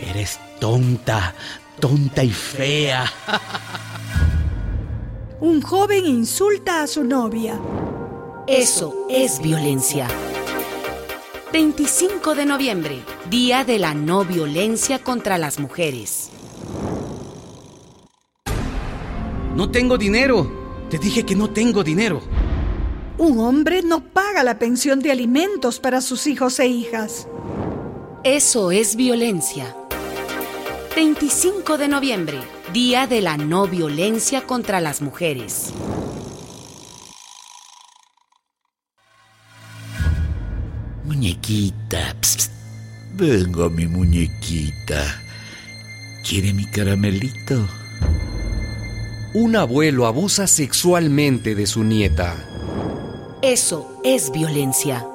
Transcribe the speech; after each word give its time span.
Eres 0.00 0.38
tonta, 0.60 1.34
tonta 1.80 2.22
y 2.22 2.30
fea. 2.30 3.04
Un 5.40 5.62
joven 5.62 6.06
insulta 6.06 6.82
a 6.82 6.86
su 6.86 7.04
novia. 7.04 7.60
Eso 8.46 9.06
es 9.08 9.40
violencia. 9.40 10.08
25 11.52 12.34
de 12.34 12.44
noviembre, 12.44 13.00
Día 13.30 13.64
de 13.64 13.78
la 13.78 13.94
No 13.94 14.24
Violencia 14.24 14.98
contra 14.98 15.38
las 15.38 15.58
Mujeres. 15.58 16.30
No 19.54 19.70
tengo 19.70 19.96
dinero. 19.96 20.66
Te 20.90 20.98
dije 20.98 21.24
que 21.24 21.34
no 21.34 21.50
tengo 21.50 21.82
dinero. 21.82 22.20
Un 23.18 23.40
hombre 23.40 23.82
no 23.82 24.04
paga 24.12 24.44
la 24.44 24.58
pensión 24.58 25.00
de 25.00 25.10
alimentos 25.10 25.80
para 25.80 26.02
sus 26.02 26.26
hijos 26.26 26.60
e 26.60 26.66
hijas. 26.66 27.26
Eso 28.22 28.70
es 28.70 28.96
violencia. 28.96 29.74
25 30.96 31.76
de 31.76 31.88
noviembre, 31.88 32.40
Día 32.72 33.06
de 33.06 33.20
la 33.20 33.36
No 33.36 33.68
Violencia 33.68 34.46
contra 34.46 34.80
las 34.80 35.02
Mujeres. 35.02 35.74
Muñequita, 41.04 42.16
pst. 42.22 42.50
vengo 43.12 43.68
mi 43.68 43.86
muñequita. 43.86 45.20
¿Quiere 46.26 46.54
mi 46.54 46.64
caramelito? 46.64 47.68
Un 49.34 49.54
abuelo 49.54 50.06
abusa 50.06 50.46
sexualmente 50.46 51.54
de 51.54 51.66
su 51.66 51.84
nieta. 51.84 52.34
Eso 53.42 54.00
es 54.02 54.32
violencia. 54.32 55.06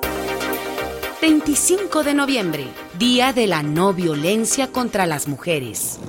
25 1.21 2.03
de 2.03 2.15
noviembre, 2.15 2.67
Día 2.97 3.31
de 3.31 3.45
la 3.45 3.61
No 3.61 3.93
Violencia 3.93 4.71
contra 4.71 5.05
las 5.05 5.27
Mujeres. 5.27 5.99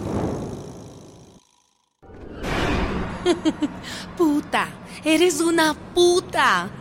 puta, 4.16 4.68
eres 5.04 5.42
una 5.42 5.74
puta. 5.94 6.70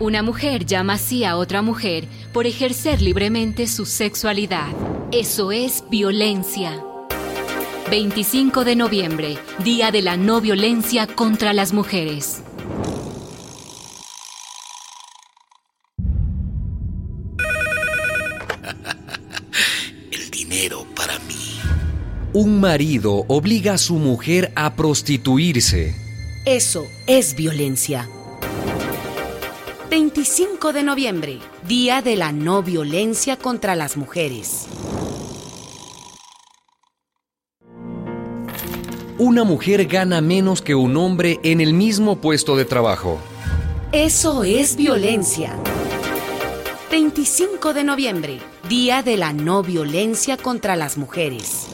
Una 0.00 0.22
mujer 0.22 0.64
llama 0.64 0.94
así 0.94 1.22
a 1.22 1.36
otra 1.36 1.60
mujer 1.62 2.08
por 2.32 2.46
ejercer 2.46 3.02
libremente 3.02 3.68
su 3.68 3.84
sexualidad. 3.84 4.72
Eso 5.12 5.52
es 5.52 5.84
violencia. 5.90 6.82
25 7.88 8.64
de 8.64 8.74
noviembre, 8.74 9.38
Día 9.62 9.92
de 9.92 10.02
la 10.02 10.16
No 10.16 10.40
Violencia 10.40 11.06
contra 11.06 11.52
las 11.52 11.72
Mujeres. 11.72 12.42
Dinero 20.52 20.86
para 20.94 21.18
mí. 21.20 21.60
Un 22.34 22.60
marido 22.60 23.24
obliga 23.28 23.74
a 23.74 23.78
su 23.78 23.94
mujer 23.94 24.52
a 24.54 24.74
prostituirse. 24.74 25.94
Eso 26.44 26.86
es 27.06 27.34
violencia. 27.34 28.08
25 29.90 30.72
de 30.72 30.82
noviembre, 30.82 31.38
Día 31.66 32.02
de 32.02 32.16
la 32.16 32.32
No 32.32 32.62
Violencia 32.62 33.36
contra 33.36 33.76
las 33.76 33.96
Mujeres. 33.96 34.66
Una 39.18 39.44
mujer 39.44 39.86
gana 39.86 40.20
menos 40.20 40.62
que 40.62 40.74
un 40.74 40.96
hombre 40.96 41.38
en 41.44 41.60
el 41.60 41.74
mismo 41.74 42.20
puesto 42.20 42.56
de 42.56 42.64
trabajo. 42.64 43.20
Eso 43.92 44.42
es 44.42 44.76
violencia. 44.76 45.58
25 46.92 47.72
de 47.72 47.84
noviembre, 47.84 48.38
Día 48.68 49.02
de 49.02 49.16
la 49.16 49.32
No 49.32 49.62
Violencia 49.62 50.36
contra 50.36 50.76
las 50.76 50.98
Mujeres. 50.98 51.66